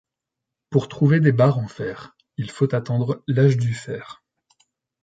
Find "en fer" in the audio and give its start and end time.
1.59-2.15